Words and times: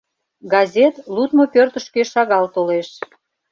Газет 0.53 0.95
лудмо 1.15 1.43
пӧртышкӧ 1.53 2.01
шагал 2.11 2.45
толеш. 2.55 2.89